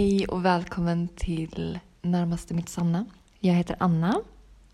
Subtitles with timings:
[0.00, 3.06] Hej och välkommen till Närmaste mitt sanna.
[3.40, 4.20] Jag heter Anna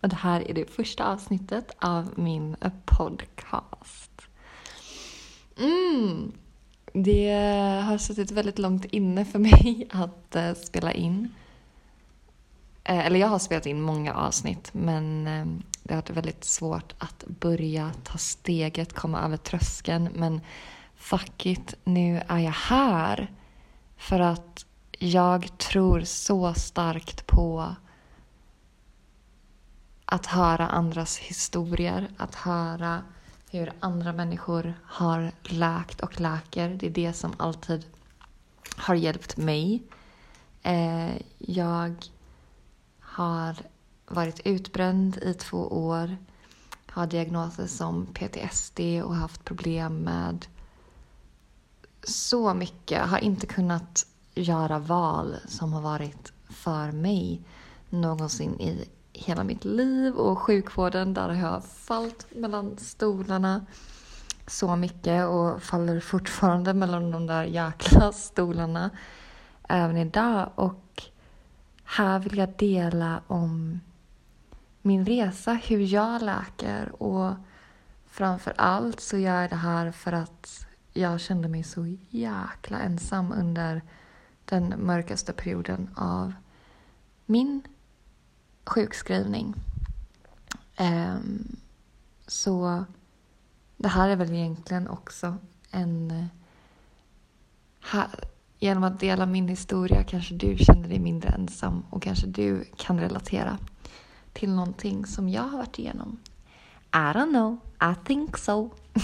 [0.00, 4.22] och det här är det första avsnittet av min podcast.
[5.58, 6.32] Mm.
[6.92, 7.32] Det
[7.84, 11.34] har suttit väldigt långt inne för mig att eh, spela in.
[12.84, 15.46] Eh, eller jag har spelat in många avsnitt men eh,
[15.82, 20.08] det har varit väldigt svårt att börja ta steget, komma över tröskeln.
[20.14, 20.40] Men
[20.96, 23.30] fuck it, nu är jag här.
[23.96, 24.66] För att
[25.04, 27.74] jag tror så starkt på
[30.04, 33.02] att höra andras historier, att höra
[33.50, 36.68] hur andra människor har läkt och läker.
[36.68, 37.86] Det är det som alltid
[38.76, 39.82] har hjälpt mig.
[40.62, 41.94] Eh, jag
[43.00, 43.56] har
[44.06, 46.16] varit utbränd i två år,
[46.86, 50.46] har diagnoser som PTSD och haft problem med
[52.02, 53.06] så mycket.
[53.06, 57.42] Har inte kunnat göra val som har varit för mig
[57.90, 63.66] någonsin i hela mitt liv och sjukvården där har jag fallit mellan stolarna
[64.46, 68.90] så mycket och faller fortfarande mellan de där jäkla stolarna
[69.68, 70.50] även idag.
[70.54, 71.02] Och
[71.84, 73.80] här vill jag dela om
[74.82, 77.34] min resa, hur jag läker och
[78.06, 83.32] framför allt så gör jag det här för att jag kände mig så jäkla ensam
[83.32, 83.82] under
[84.44, 86.32] den mörkaste perioden av
[87.26, 87.62] min
[88.64, 89.54] sjukskrivning.
[90.80, 91.56] Um,
[92.26, 92.84] så
[93.76, 95.36] det här är väl egentligen också
[95.70, 96.28] en...
[97.80, 98.08] Här,
[98.58, 103.00] genom att dela min historia kanske du känner dig mindre ensam och kanske du kan
[103.00, 103.58] relatera
[104.32, 106.18] till någonting som jag har varit igenom.
[106.92, 107.58] I don't know,
[107.92, 108.70] I think so.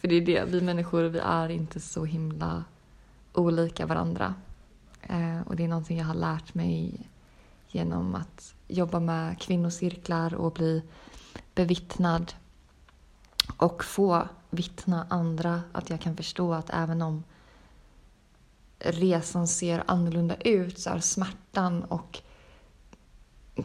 [0.00, 2.64] För det är det, vi människor, vi är inte så himla
[3.32, 4.34] olika varandra.
[5.08, 7.08] Eh, och det är någonting jag har lärt mig
[7.68, 10.82] genom att jobba med kvinnocirklar och bli
[11.54, 12.32] bevittnad
[13.56, 17.24] och få vittna andra att jag kan förstå att även om
[18.78, 22.22] resan ser annorlunda ut så är smärtan och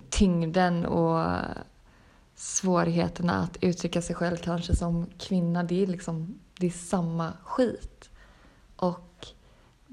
[0.10, 1.36] tyngden och
[2.36, 8.10] svårigheterna att uttrycka sig själv kanske som kvinna, det är liksom det är samma skit.
[8.76, 9.11] Och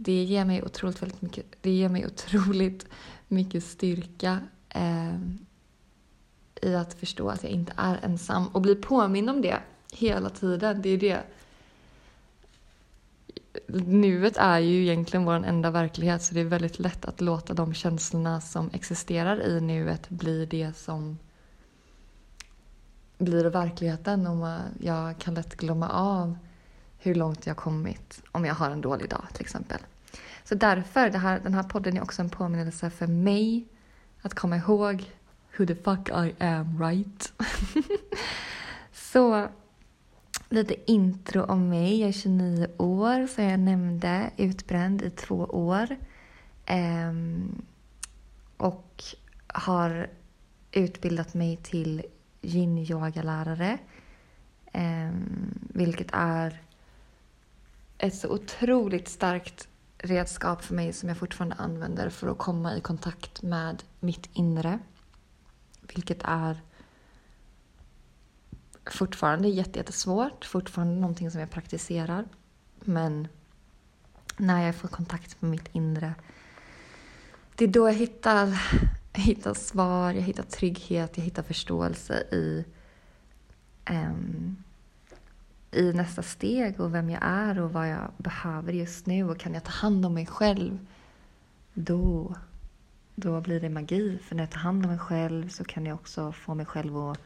[0.00, 2.86] det ger mig otroligt, väldigt mycket, det ger mig otroligt
[3.28, 5.18] mycket styrka eh,
[6.62, 9.58] i att förstå att jag inte är ensam och bli påminn om det
[9.92, 10.82] hela tiden.
[10.82, 11.22] Det är det.
[13.86, 17.74] Nuet är ju egentligen vår enda verklighet så det är väldigt lätt att låta de
[17.74, 21.18] känslorna som existerar i nuet bli det som
[23.18, 26.36] blir verkligheten och jag kan lätt glömma av
[26.98, 29.78] hur långt jag kommit om jag har en dålig dag till exempel.
[30.44, 33.68] Så därför, det här, den här podden är också en påminnelse för mig
[34.22, 35.10] att komma ihåg
[35.56, 37.32] who the fuck I am, right?
[38.92, 39.48] så
[40.48, 42.00] lite intro om mig.
[42.00, 45.96] Jag är 29 år, som jag nämnde, utbränd i två år.
[46.70, 47.62] Um,
[48.56, 49.04] och
[49.46, 50.10] har
[50.72, 52.02] utbildat mig till
[52.42, 53.72] yin-yoga-lärare.
[53.72, 56.62] Um, ehm, vilket är
[57.98, 62.80] ett så otroligt starkt redskap för mig som jag fortfarande använder för att komma i
[62.80, 64.78] kontakt med mitt inre.
[65.94, 66.60] Vilket är
[68.90, 72.24] fortfarande jättesvårt, fortfarande någonting som jag praktiserar.
[72.80, 73.28] Men
[74.36, 76.14] när jag får kontakt med mitt inre,
[77.54, 78.62] det är då jag hittar,
[79.12, 82.64] hittar svar, jag hittar trygghet, jag hittar förståelse i
[83.90, 84.56] um,
[85.72, 89.54] i nästa steg och vem jag är och vad jag behöver just nu och kan
[89.54, 90.78] jag ta hand om mig själv,
[91.74, 92.34] då,
[93.14, 94.18] då blir det magi.
[94.18, 96.96] För när jag tar hand om mig själv så kan jag också få mig själv
[96.96, 97.18] att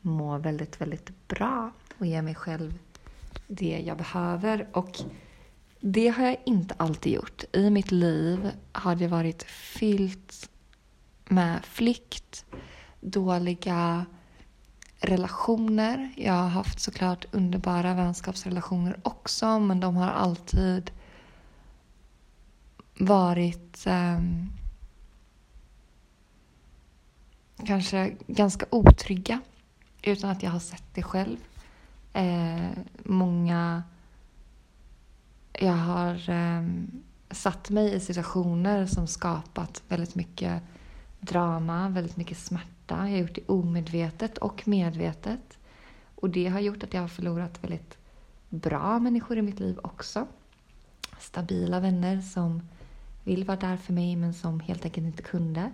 [0.00, 2.78] må väldigt, väldigt bra och ge mig själv
[3.46, 4.68] det jag behöver.
[4.72, 4.98] Och
[5.80, 7.44] det har jag inte alltid gjort.
[7.52, 10.50] I mitt liv har det varit fyllt
[11.28, 12.44] med flykt,
[13.00, 14.06] dåliga
[15.00, 16.12] relationer.
[16.16, 20.90] Jag har haft såklart underbara vänskapsrelationer också men de har alltid
[22.98, 24.20] varit eh,
[27.66, 29.40] kanske ganska otrygga
[30.02, 31.38] utan att jag har sett det själv.
[32.12, 32.70] Eh,
[33.04, 33.82] många...
[35.60, 36.62] Jag har eh,
[37.30, 40.62] satt mig i situationer som skapat väldigt mycket
[41.20, 43.08] drama, väldigt mycket smärta smärta.
[43.08, 45.58] Jag har gjort det omedvetet och medvetet.
[46.20, 47.98] Och det har gjort att jag har förlorat väldigt
[48.48, 50.26] bra människor i mitt liv också.
[51.20, 52.62] Stabila vänner som
[53.24, 55.70] vill vara där för mig men som helt enkelt inte kunde.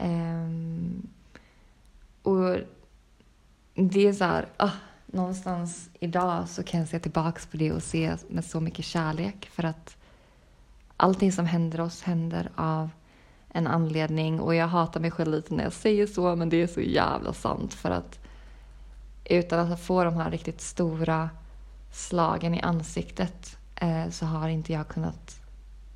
[0.00, 1.08] Um,
[2.22, 2.56] och
[3.74, 4.70] det är så här, ah,
[5.06, 9.48] någonstans idag så kan jag se tillbaks på det och se med så mycket kärlek
[9.52, 9.96] för att
[10.96, 12.90] allting som händer oss händer av
[13.52, 14.40] en anledning.
[14.40, 17.32] Och jag hatar mig själv lite när jag säger så men det är så jävla
[17.32, 17.74] sant.
[17.74, 18.18] För att
[19.24, 21.30] utan att få de här riktigt stora
[21.92, 25.40] slagen i ansiktet eh, så har inte jag kunnat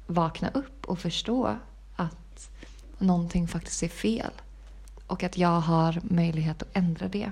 [0.07, 1.57] vakna upp och förstå
[1.97, 2.51] att
[2.99, 4.31] någonting faktiskt är fel.
[5.07, 7.31] Och att jag har möjlighet att ändra det.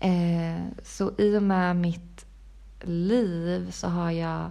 [0.00, 2.26] Eh, så i och med mitt
[2.80, 4.50] liv så har jag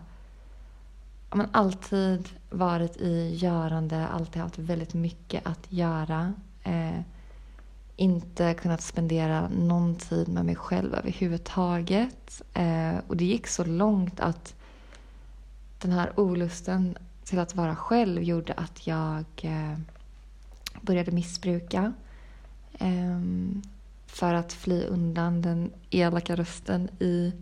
[1.31, 6.33] men, alltid varit i görande, alltid haft väldigt mycket att göra.
[6.63, 6.99] Eh,
[7.95, 12.41] inte kunnat spendera någon tid med mig själv överhuvudtaget.
[12.53, 14.55] Eh, och det gick så långt att
[15.81, 19.77] den här olusten till att vara själv gjorde att jag eh,
[20.81, 21.93] började missbruka.
[22.73, 23.21] Eh,
[24.07, 27.33] för att fly undan den elaka rösten i,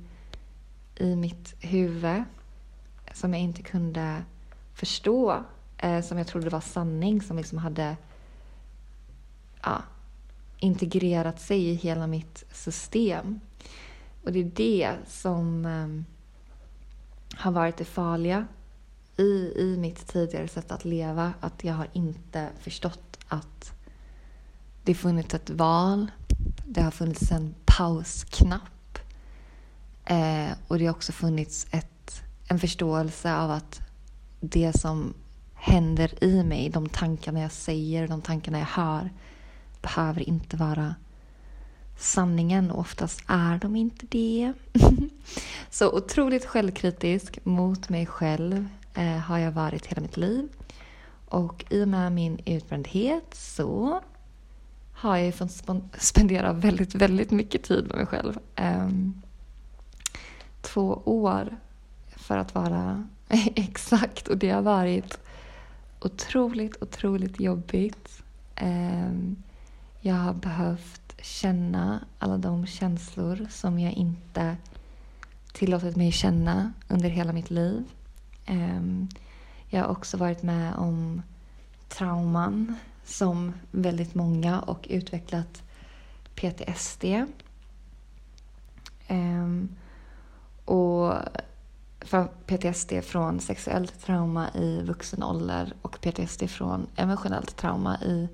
[0.96, 2.24] i mitt huvud
[3.16, 4.24] som jag inte kunde
[4.74, 5.44] förstå,
[5.78, 7.98] eh, som jag trodde var sanning, som liksom hade
[9.64, 9.82] ja,
[10.58, 13.40] integrerat sig i hela mitt system.
[14.24, 18.48] Och det är det som eh, har varit det farliga
[19.18, 21.34] i, i mitt tidigare sätt att leva.
[21.40, 23.74] Att jag har inte förstått att
[24.84, 26.12] det funnits ett val.
[26.66, 29.00] Det har funnits en pausknapp.
[30.06, 31.95] Eh, och det har också funnits ett,
[32.48, 33.82] en förståelse av att
[34.40, 35.14] det som
[35.54, 39.10] händer i mig, de tankarna jag säger, de tankarna jag hör,
[39.82, 40.96] behöver inte vara
[41.98, 44.54] sanningen och oftast är de inte det.
[45.70, 50.48] så otroligt självkritisk mot mig själv eh, har jag varit hela mitt liv.
[51.26, 54.02] Och i och med min utbrändhet så
[54.94, 55.64] har jag fått
[55.98, 58.40] spendera väldigt, väldigt mycket tid med mig själv.
[58.56, 58.90] Eh,
[60.62, 61.58] två år
[62.26, 63.08] för att vara
[63.56, 65.20] exakt och det har varit
[66.00, 68.24] otroligt, otroligt jobbigt.
[68.56, 69.36] Ehm,
[70.02, 74.58] jag har behövt känna alla de känslor som jag inte
[75.54, 77.84] tillåtit mig känna under hela mitt liv.
[78.46, 79.10] Ehm,
[79.70, 81.22] jag har också varit med om
[81.90, 82.76] trauman
[83.06, 85.64] som väldigt många och utvecklat
[86.36, 87.04] PTSD.
[87.06, 87.28] Um,
[89.08, 89.75] ehm,
[92.48, 98.30] PTSD från sexuellt trauma i vuxen ålder och PTSD från emotionellt trauma i,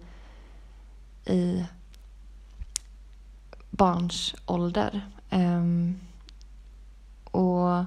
[1.25, 1.65] i
[3.69, 5.11] barns ålder.
[5.29, 5.99] Um,
[7.23, 7.85] och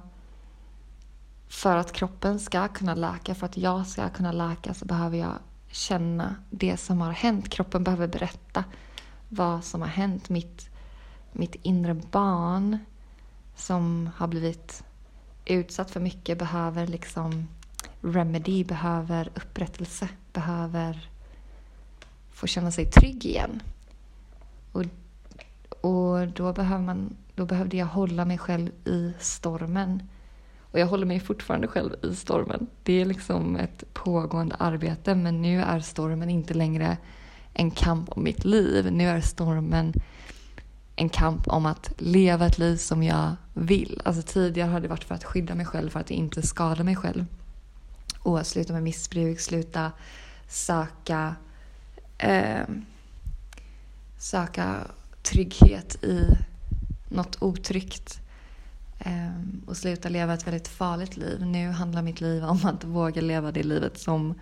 [1.49, 5.39] för att kroppen ska kunna läka, för att jag ska kunna läka så behöver jag
[5.71, 7.49] känna det som har hänt.
[7.49, 8.65] Kroppen behöver berätta
[9.29, 10.29] vad som har hänt.
[10.29, 10.69] Mitt,
[11.33, 12.79] mitt inre barn
[13.57, 14.85] som har blivit
[15.47, 17.49] utsatt för mycket behöver liksom
[18.01, 21.09] remedy, behöver upprättelse, behöver
[22.33, 23.63] få känna sig trygg igen.
[24.73, 24.85] Och,
[25.81, 30.03] och då, behöver man, då behövde jag hålla mig själv i stormen.
[30.61, 32.67] Och jag håller mig fortfarande själv i stormen.
[32.83, 36.97] Det är liksom ett pågående arbete men nu är stormen inte längre
[37.53, 38.93] en kamp om mitt liv.
[38.93, 39.93] Nu är stormen
[40.97, 44.01] en kamp om att leva ett liv som jag vill.
[44.05, 46.97] Alltså tidigare har det varit för att skydda mig själv, för att inte skada mig
[46.97, 47.27] själv.
[48.19, 49.93] Och sluta med missbruk, sluta
[50.49, 51.37] söka,
[52.19, 52.63] eh,
[54.19, 54.81] söka
[55.23, 56.37] trygghet i
[57.09, 58.21] något otryggt.
[58.99, 61.47] Eh, och sluta leva ett väldigt farligt liv.
[61.47, 64.35] Nu handlar mitt liv om att våga leva det livet som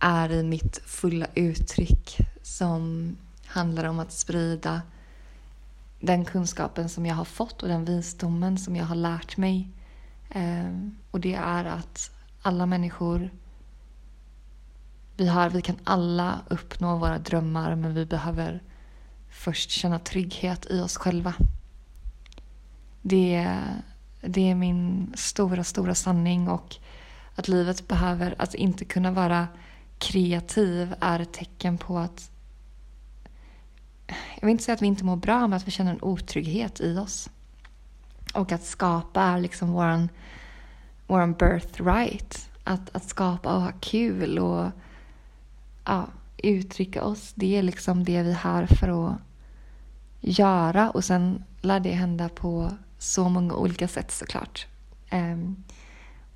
[0.00, 2.18] är i mitt fulla uttryck.
[2.42, 4.82] Som handlar om att sprida
[6.00, 9.68] den kunskapen som jag har fått och den visdomen som jag har lärt mig.
[10.30, 12.10] Ehm, och det är att
[12.42, 13.30] alla människor
[15.16, 18.62] vi, har, vi kan alla uppnå våra drömmar men vi behöver
[19.30, 21.34] först känna trygghet i oss själva.
[23.02, 23.58] Det,
[24.20, 26.76] det är min stora, stora sanning och
[27.34, 29.48] att livet behöver, att inte kunna vara
[29.98, 32.30] kreativ är ett tecken på att
[34.40, 36.80] jag vill inte säga att vi inte mår bra, men att vi känner en otrygghet
[36.80, 37.30] i oss.
[38.34, 40.08] Och att skapa är liksom våran,
[41.06, 42.48] våran birthright.
[42.64, 44.70] Att, att skapa och ha kul och
[45.84, 47.32] ja, uttrycka oss.
[47.34, 49.16] Det är liksom det vi är här för att
[50.20, 50.90] göra.
[50.90, 54.66] Och sen lär det hända på så många olika sätt såklart.
[55.12, 55.64] Um,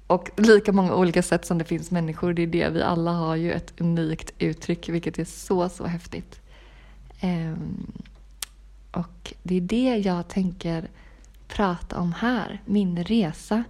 [0.06, 2.32] och lika många olika sätt som det finns människor.
[2.32, 6.40] Det är det, vi alla har ju ett unikt uttryck vilket är så, så häftigt.
[7.20, 7.92] Ehm,
[8.90, 10.88] och det är det jag tänker
[11.48, 12.62] prata om här.
[12.64, 13.64] Min resa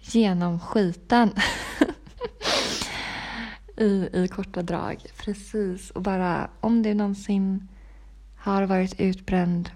[0.00, 1.30] genom skiten.
[3.76, 5.06] I, I korta drag.
[5.16, 5.90] Precis.
[5.90, 7.68] Och bara om du någonsin
[8.36, 9.70] har varit utbränd.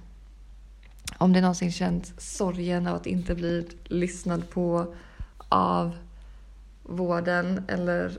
[1.19, 4.95] Om du någonsin känt sorgen av att inte bli lyssnad på
[5.49, 5.97] av
[6.83, 8.19] vården eller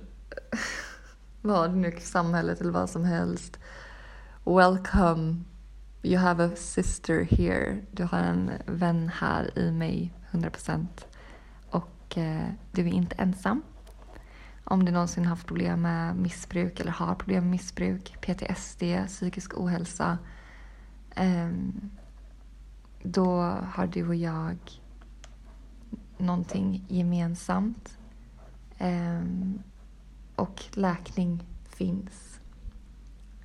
[1.41, 3.59] vad nu, samhället eller vad som helst.
[4.45, 5.45] Welcome.
[6.01, 7.81] You have a sister here.
[7.91, 10.85] Du har en vän här i mig, 100%.
[11.69, 13.61] Och eh, du är inte ensam.
[14.63, 20.17] Om du någonsin haft problem med missbruk eller har problem med missbruk, PTSD, psykisk ohälsa.
[21.15, 21.51] Eh,
[23.03, 23.41] då
[23.73, 24.57] har du och jag
[26.17, 27.97] någonting gemensamt.
[28.77, 29.23] Eh,
[30.35, 32.32] och läkning finns.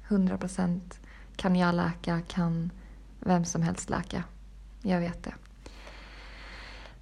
[0.09, 1.01] 100 procent
[1.37, 2.71] kan jag läka, kan
[3.21, 4.25] vem som helst läka.
[4.83, 5.35] Jag vet det.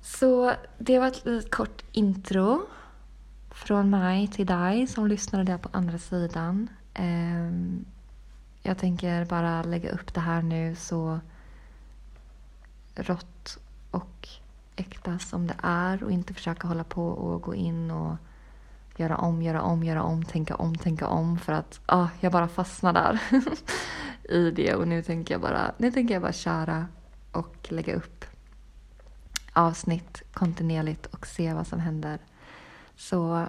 [0.00, 2.66] Så det var ett litet kort intro
[3.50, 6.68] från mig till dig som lyssnade där på andra sidan.
[6.94, 7.84] Ehm,
[8.62, 11.20] jag tänker bara lägga upp det här nu så
[12.94, 13.58] rått
[13.90, 14.28] och
[14.76, 18.16] äkta som det är och inte försöka hålla på och gå in och
[18.98, 22.48] göra om, göra om, göra om, tänka om, tänka om för att ah, jag bara
[22.48, 23.20] fastnar där
[24.28, 26.86] i det och nu tänker jag bara, nu tänker jag bara köra
[27.32, 28.24] och lägga upp
[29.52, 32.18] avsnitt kontinuerligt och se vad som händer.
[32.96, 33.48] Så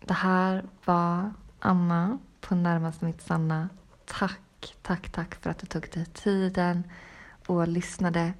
[0.00, 3.68] det här var Anna på Närmast mitt sanna.
[4.06, 6.84] Tack, tack, tack för att du tog dig tiden
[7.46, 8.32] och lyssnade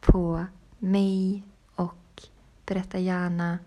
[0.00, 0.46] på
[0.78, 1.42] mig
[1.74, 2.22] och
[2.66, 3.58] berätta gärna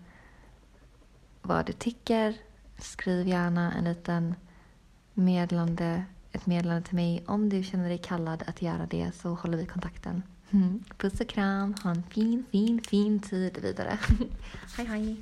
[1.48, 2.34] vad du tycker.
[2.78, 4.34] Skriv gärna en liten
[5.14, 9.58] meddelande, ett meddelande till mig om du känner dig kallad att göra det så håller
[9.58, 10.22] vi kontakten.
[10.50, 10.84] Mm.
[10.96, 13.98] Puss och kram, ha en fin, fin, fin tid vidare.
[14.76, 15.16] hej, hej!